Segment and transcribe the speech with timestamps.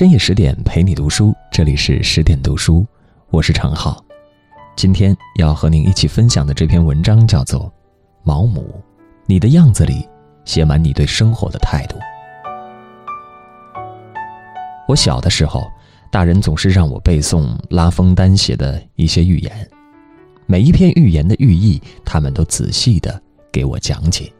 [0.00, 2.86] 深夜十点陪你读书，这里是十点读书，
[3.28, 4.02] 我是常浩。
[4.74, 7.66] 今天要和您一起分享的这篇文章叫做
[8.22, 8.62] 《毛姆》，
[9.26, 10.08] 你的样子里
[10.46, 11.98] 写满你对生活的态度。
[14.88, 15.70] 我小的时候，
[16.10, 19.68] 大人总是让我背诵拉封丹写的一些寓言，
[20.46, 23.20] 每一篇寓言的寓意，他们都仔细的
[23.52, 24.32] 给我讲解。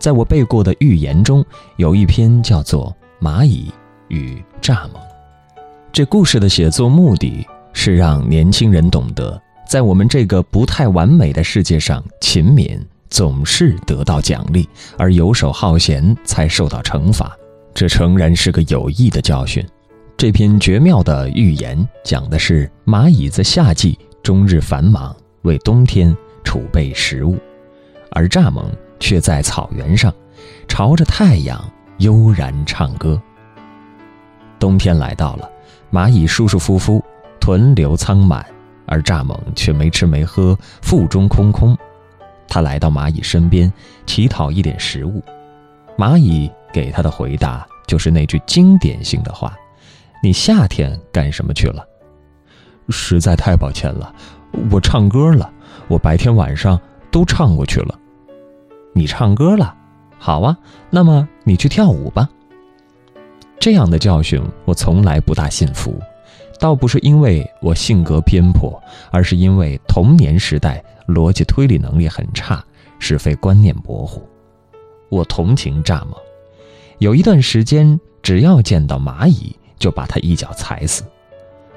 [0.00, 1.44] 在我背过的寓言中，
[1.76, 2.92] 有一篇叫做
[3.24, 3.72] 《蚂蚁
[4.10, 4.88] 与蚱蜢》。
[5.90, 17.34] 这故事的写作目的是让年轻人懂得，在我们这个不太完美的世界上，勤勉总是得到奖励，而游手好闲才受到惩罚。
[17.72, 19.66] 这诚然是个有益的教训。
[20.16, 26.14] 这篇绝妙的寓言讲的是蚂蚁在夏季终日繁忙，为冬天
[26.44, 27.38] 储备食物，
[28.10, 28.64] 而蚱蜢。
[29.02, 30.12] 却在草原上，
[30.68, 31.58] 朝着太阳
[32.00, 33.18] 悠然唱歌。
[34.60, 35.50] 冬天来到了，
[35.90, 37.02] 蚂蚁舒舒服服，
[37.40, 38.46] 豚流仓满，
[38.86, 41.76] 而蚱蜢却没吃没喝，腹中空空。
[42.46, 43.72] 他来到蚂蚁身边，
[44.06, 45.22] 乞讨一点食物。
[45.96, 49.56] 蚂蚁给他的回答就是那句经典性的话
[50.22, 51.84] ：“你夏天干什么去了？”
[52.90, 54.14] 实在太抱歉了，
[54.70, 55.50] 我唱歌了。
[55.88, 56.78] 我白天晚上
[57.10, 57.98] 都唱过去了。
[58.92, 59.74] 你唱歌了，
[60.18, 60.56] 好啊，
[60.90, 62.28] 那么你去跳舞吧。
[63.60, 66.00] 这样的教训我从来不大信服，
[66.58, 68.82] 倒不是因为我性格偏颇，
[69.12, 72.64] 而是因为童年时代逻辑推理能力很差，
[72.98, 74.26] 是非观念模糊。
[75.10, 76.16] 我同情蚱蜢，
[76.98, 81.04] 有一段时间，只要见到蚂蚁，就把它一脚踩死。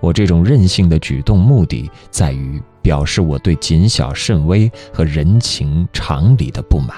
[0.00, 2.62] 我这种任性的举动，目的在于。
[2.84, 6.94] 表示我对谨小慎微和人情常理的不满。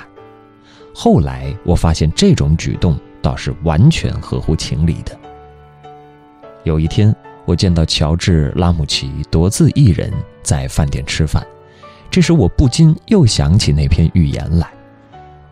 [0.93, 5.19] 后来我发现这种举动倒是完全合乎情理的。
[6.63, 7.13] 有一天，
[7.45, 10.13] 我见到乔治·拉姆齐独自一人
[10.45, 11.45] 在饭店吃饭，
[12.09, 14.73] 这时我不禁又想起那篇寓言来。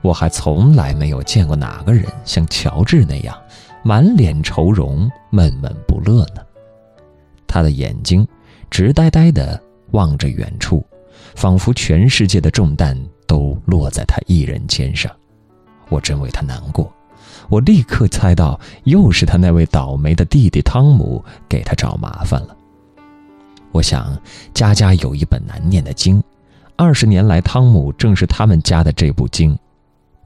[0.02, 3.36] 我还从来没有见过哪个人像乔治那样
[3.82, 6.42] 满脸愁容、闷闷不乐呢。
[7.44, 8.24] 他的眼睛
[8.70, 9.60] 直呆呆的。
[9.90, 10.84] 望着远处，
[11.36, 15.10] 仿佛全世界的重担都落在他一人肩上。
[15.88, 16.92] 我真为他难过。
[17.48, 22.56] 我立刻猜到，又是他那位倒霉的弟弟汤姆给他找麻烦了。
[23.72, 24.16] 我想，
[24.52, 26.22] 家家有一本难念的经，
[26.76, 29.56] 二十年来，汤姆正是他们家的这部经。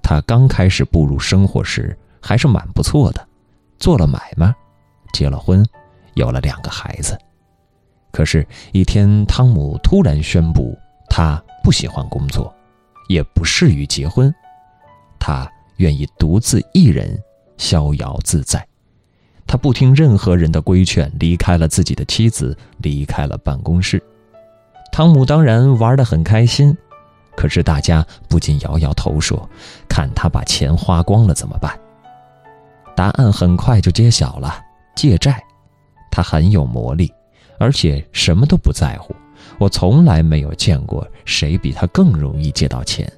[0.02, 3.26] 他刚开始步入生活时还是蛮不错的，
[3.78, 4.54] 做了买卖，
[5.12, 5.64] 结了婚，
[6.14, 7.18] 有了两个孩子。
[8.10, 10.76] 可是，一天，汤姆突然宣布，
[11.10, 12.54] 他不喜欢工作，
[13.08, 14.34] 也不适于结婚，
[15.18, 17.20] 他愿意独自一人
[17.56, 18.64] 逍遥自在。
[19.48, 24.00] 他不听任何人的规劝，离开了自己的妻子，离开了办公室。
[24.92, 26.76] 汤姆当然玩得很开心，
[27.34, 29.48] 可是大家不禁摇摇头说
[29.88, 31.76] ：“看他把钱花光了怎么办？”
[32.94, 34.62] 答案很快就揭晓了：
[34.94, 35.42] 借债。
[36.10, 37.12] 他很有魔力。
[37.60, 39.12] 而且什么都不在乎，
[39.58, 43.12] 我从来没有见过谁比他更容易借到钱。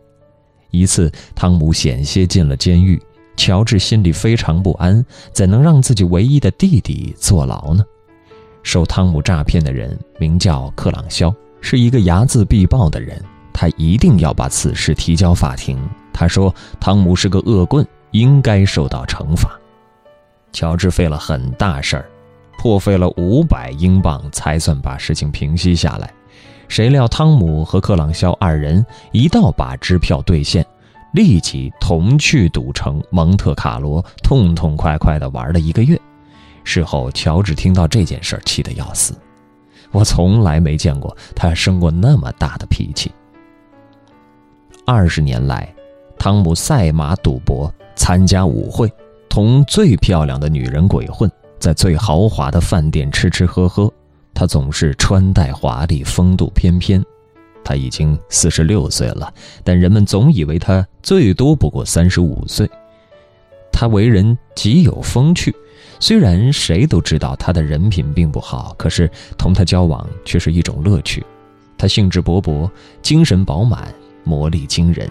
[0.71, 3.01] 一次，汤姆险些进了监狱，
[3.37, 7.85] 乔治心里非常不安，怎能让自己唯一的弟弟坐牢呢？
[8.63, 13.23] 受汤姆诈骗的人名叫克朗肖，是一个睚眦必报的人，
[13.53, 15.79] 他一定要把此事提交法庭。
[16.13, 19.59] 他说汤姆是个恶棍，应该受到惩罚。
[20.53, 22.11] 乔治费了很大事儿。
[22.59, 26.13] 破费了五百英镑，才算把事情平息下来。
[26.71, 30.65] 谁料汤姆和克朗肖二人一道把支票兑现，
[31.13, 36.01] 立即同去赌城蒙特卡罗，痛痛快快地玩了一个月。
[36.63, 39.19] 事后，乔治听到这件事，气得要死。
[39.91, 43.11] 我从来没见过他生过那么大的脾气。
[44.87, 45.69] 二十年来，
[46.17, 48.89] 汤姆赛马赌博，参加舞会，
[49.29, 51.29] 同最漂亮的女人鬼混。
[51.59, 53.93] 在最豪华的饭店吃吃喝喝，
[54.35, 57.05] 他总是穿戴华丽、风度翩翩。
[57.63, 59.33] 他已经四十六岁了，
[59.63, 62.69] 但人们总以为他最多不过三十五岁。
[63.73, 65.55] 他为人极有风趣，
[65.99, 71.25] 虽然谁都知道他的人品并不好，可是同他交往却是一种乐趣。
[71.77, 72.71] 他兴致勃勃，
[73.03, 73.93] 精神饱满，
[74.25, 75.09] 魔力惊人。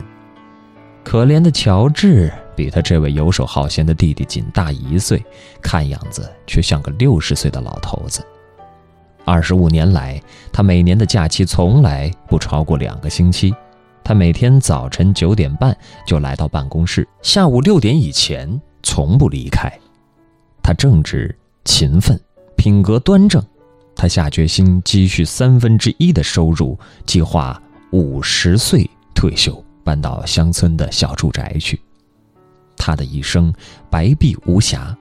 [1.03, 2.31] 可怜的乔治。
[2.55, 5.23] 比他这位游手好闲的弟弟仅大一岁，
[5.61, 8.21] 看样子却像个六十岁的老头子。
[9.29, 10.19] 二十五年来，
[10.51, 13.53] 他每年的假期从来不超过两个星期。
[14.03, 19.71] 他每天早晨九点半就来到办公室，下午六点以前从不离开。
[20.63, 22.19] 他正直、勤奋，
[22.57, 23.39] 品格端正。
[23.95, 27.61] 他下决心积蓄三分之一的收入，计划
[27.91, 31.79] 五十岁退休，搬到乡村的小住宅去。
[32.75, 33.53] 他的一生
[33.91, 34.97] 白璧无瑕，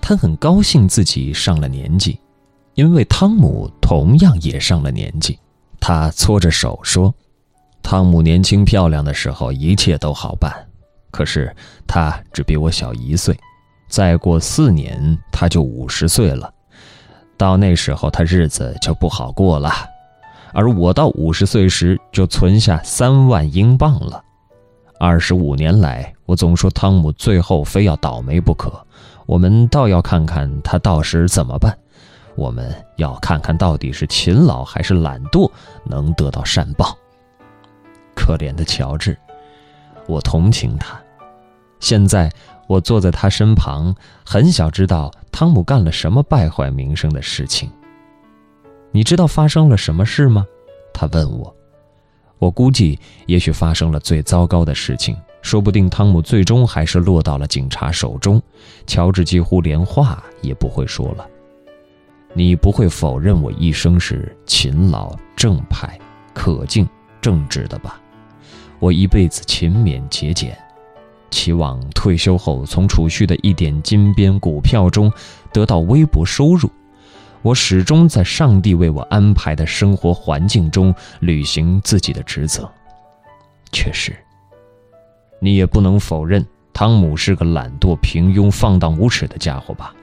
[0.00, 2.16] 他很高兴自己上了年纪，
[2.74, 5.38] 因为汤姆同样也上了年纪。
[5.78, 7.12] 他搓着手说
[7.82, 10.52] ：“汤姆年轻漂亮的时候，一切都好办。
[11.10, 11.54] 可是
[11.86, 13.36] 他只比我小一岁，
[13.88, 16.52] 再过四年他就五十岁了。
[17.36, 19.70] 到那时候，他日子就不好过了。
[20.54, 24.22] 而我到五十岁时就存下三万英镑了。
[25.00, 28.72] 二十五年来，我总说汤姆最后非要倒霉不可。
[29.26, 31.76] 我们倒要看看他到时怎么办。”
[32.34, 35.50] 我们要看看到底是勤劳还是懒惰
[35.84, 36.96] 能得到善报。
[38.14, 39.16] 可怜的乔治，
[40.06, 41.00] 我同情他。
[41.80, 42.30] 现在
[42.68, 43.94] 我坐在他身旁，
[44.24, 47.70] 很想知道汤姆干了什么败坏名声的事情。
[48.92, 50.46] 你知道发生了什么事吗？
[50.94, 51.54] 他问我。
[52.38, 58.40] 我估计，也许发生了最糟糕的事情，说不定汤姆最终还是落到了警察手中。
[58.86, 61.26] 乔治几乎连话也不会说了。
[62.34, 65.98] 你不会否认我一生是勤劳、正派、
[66.32, 66.88] 可敬、
[67.20, 68.00] 正直的吧？
[68.78, 70.56] 我一辈子勤勉节俭，
[71.30, 75.12] 期望退休后从储蓄的一点金边股票中
[75.52, 76.70] 得到微薄收入。
[77.42, 82.70] 我始终在上帝为我安排的生活环境中履行自己的职责。
[83.72, 84.16] 确实，
[85.38, 89.94] 你也不能否认汤姆是个懒惰、平庸、放荡无耻的家伙吧？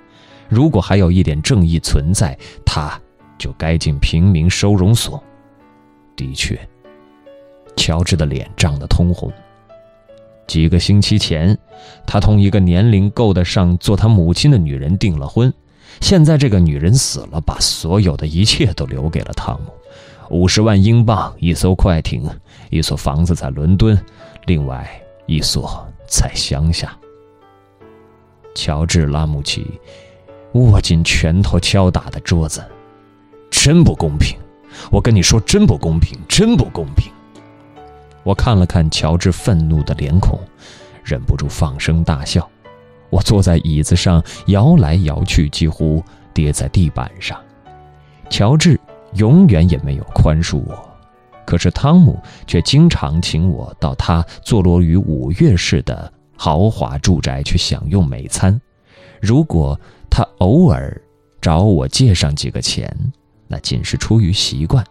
[0.49, 2.99] 如果还有一点正义存在，他
[3.37, 5.23] 就该进平民收容所。
[6.15, 6.59] 的确，
[7.77, 9.31] 乔治的脸涨得通红。
[10.47, 11.55] 几个星期前，
[12.07, 15.53] 他同一个年龄够得上做他母亲的女人订了婚。
[16.01, 19.71] 现在这个女人死了，把所有的一切都留给了汤姆：
[20.29, 22.27] 五十万英镑、一艘快艇、
[22.71, 23.97] 一所房子在伦敦，
[24.45, 24.89] 另外
[25.27, 26.97] 一所在乡下。
[28.55, 29.79] 乔治·拉姆齐。
[30.53, 32.63] 握紧拳头敲打的桌子，
[33.51, 34.37] 真不公平！
[34.91, 37.11] 我跟你说，真不公平，真不公平！
[38.23, 40.39] 我看了看乔治愤怒的脸孔，
[41.03, 42.47] 忍不住放声大笑。
[43.09, 46.03] 我坐在椅子上摇来摇去，几乎
[46.33, 47.39] 跌在地板上。
[48.29, 48.79] 乔治
[49.13, 50.89] 永远也没有宽恕我，
[51.45, 58.59] 可是汤姆却经常请我到他坐落于五岳市的豪华住宅去享用美餐。
[59.19, 59.79] 如果
[60.19, 61.01] 他偶尔
[61.39, 62.93] 找我借上几个钱，
[63.47, 64.83] 那仅是出于习惯，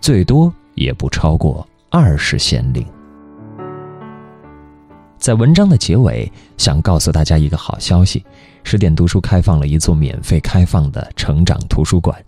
[0.00, 2.84] 最多也不超过二十先令。
[5.20, 8.24] 在文章的结尾，想告诉大家一个好消息：
[8.64, 12.20] 十点读书开放了一座免费开放的成长图书馆，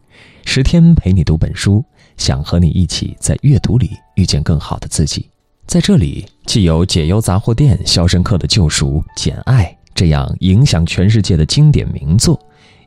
[0.44, 1.84] 十天陪你读本书，
[2.16, 5.28] 想和你一起在阅读里遇见更好的自己。
[5.66, 9.76] 在这里，既有解忧杂货店、肖申克的救赎、简爱。
[9.94, 12.38] 这样影响全世界的经典名作，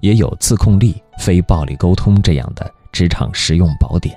[0.02, 4.16] 也有自控力、非暴力沟通这样的职场实用宝典，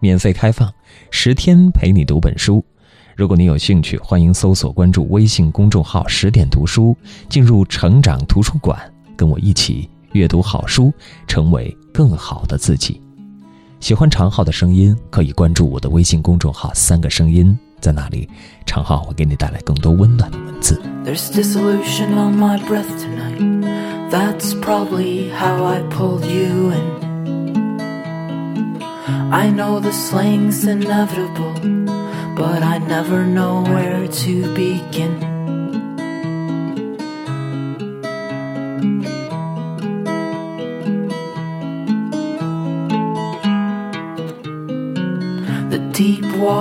[0.00, 0.72] 免费开放，
[1.10, 2.64] 十天陪你读本书。
[3.16, 6.96] 如果你有兴趣，欢迎搜索关注微信公众号“十点读书”，
[7.30, 8.76] 进入成长图书馆，
[9.16, 10.92] 跟我一起阅读好书，
[11.28, 13.00] 成为更好的自己。
[13.78, 17.56] 喜欢长号的声音，可以关注我的微信公众号“三个声音”。
[17.83, 18.29] 在哪里？
[18.65, 20.79] 长号会给你带来更多温暖的文字。
[21.05, 23.39] There's dissolution on my breath tonight.
[24.11, 27.09] That's probably how I pulled you in.
[29.31, 31.53] I know the sling's inevitable,
[32.35, 35.32] but I never know where to begin.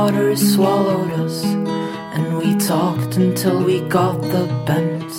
[0.04, 1.46] Water swallowed us,
[2.16, 5.18] and we talked until we got the bends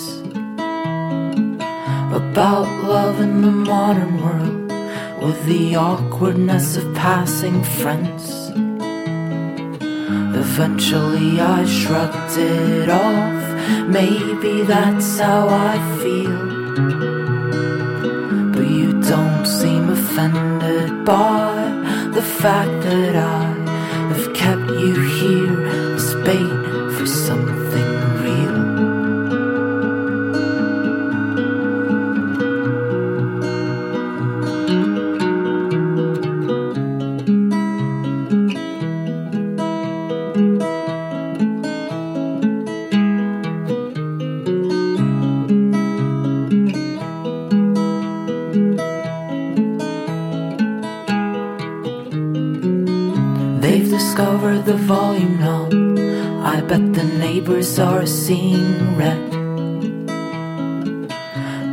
[2.21, 4.71] about love in the modern world
[5.23, 8.51] with the awkwardness of passing friends.
[10.43, 13.43] Eventually, I shrugged it off.
[13.87, 16.41] Maybe that's how I feel.
[18.53, 21.53] But you don't seem offended by
[22.13, 23.54] the fact that I
[24.45, 25.04] kept you
[57.35, 59.29] neighbors are seeing red.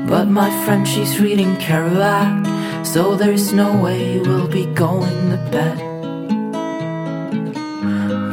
[0.08, 5.78] But my friend, she's reading Kerouac, so there's no way we'll be going to bed.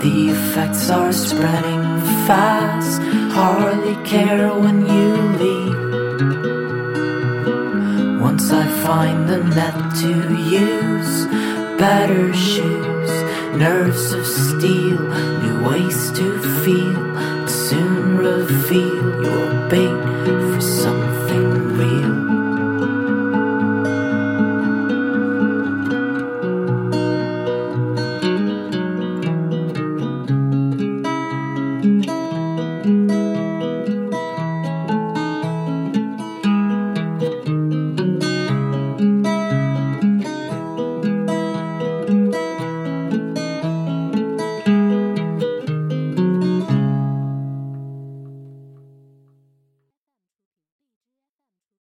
[0.01, 1.83] The effects are spreading
[2.25, 2.99] fast,
[3.37, 5.09] hardly care when you
[5.43, 5.81] leave.
[8.19, 10.11] Once I find the net to
[10.63, 11.13] use,
[11.77, 13.11] better shoes,
[13.57, 14.99] nerves of steel,
[15.43, 22.18] new ways to feel, soon reveal your bait for something real.